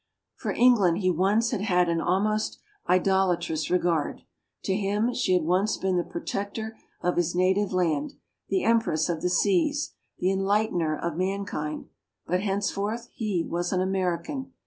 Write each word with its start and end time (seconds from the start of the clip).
For 0.35 0.51
England 0.53 0.97
he 0.97 1.11
once 1.11 1.51
had 1.51 1.61
had 1.61 1.87
an 1.87 2.01
almost 2.01 2.59
idolatrous 2.89 3.69
regard; 3.69 4.21
to 4.63 4.75
him 4.75 5.13
she 5.13 5.33
had 5.33 5.43
once 5.43 5.77
been 5.77 5.95
the 5.95 6.03
protector 6.03 6.75
of 7.01 7.17
his 7.17 7.35
native 7.35 7.71
land, 7.71 8.13
the 8.49 8.63
empress 8.63 9.09
of 9.09 9.21
the 9.21 9.29
seas, 9.29 9.93
the 10.17 10.31
enlightener 10.31 10.97
of 10.97 11.17
mankind; 11.17 11.85
but 12.25 12.41
henceforth 12.41 13.09
he 13.13 13.45
was 13.47 13.71
an 13.71 13.79
American. 13.79 14.51